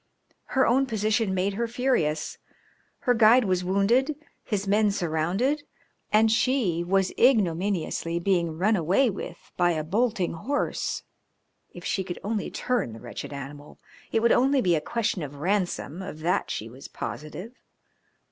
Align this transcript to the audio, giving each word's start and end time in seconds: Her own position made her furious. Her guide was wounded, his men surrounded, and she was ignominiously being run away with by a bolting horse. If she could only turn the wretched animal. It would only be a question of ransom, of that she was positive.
Her 0.57 0.65
own 0.65 0.87
position 0.87 1.31
made 1.31 1.53
her 1.53 1.67
furious. 1.67 2.39
Her 3.01 3.13
guide 3.13 3.43
was 3.43 3.63
wounded, 3.63 4.15
his 4.43 4.67
men 4.67 4.89
surrounded, 4.89 5.61
and 6.11 6.31
she 6.31 6.83
was 6.83 7.11
ignominiously 7.19 8.19
being 8.19 8.57
run 8.57 8.75
away 8.75 9.11
with 9.11 9.51
by 9.57 9.73
a 9.73 9.83
bolting 9.83 10.33
horse. 10.33 11.03
If 11.69 11.85
she 11.85 12.03
could 12.03 12.17
only 12.23 12.49
turn 12.49 12.93
the 12.93 12.99
wretched 12.99 13.31
animal. 13.31 13.77
It 14.11 14.21
would 14.21 14.31
only 14.31 14.59
be 14.59 14.75
a 14.75 14.81
question 14.81 15.21
of 15.21 15.35
ransom, 15.35 16.01
of 16.01 16.21
that 16.21 16.49
she 16.49 16.67
was 16.67 16.87
positive. 16.87 17.53